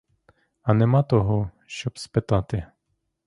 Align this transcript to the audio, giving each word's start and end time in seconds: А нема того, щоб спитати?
А 0.61 0.73
нема 0.73 1.03
того, 1.03 1.51
щоб 1.67 1.99
спитати? 1.99 2.65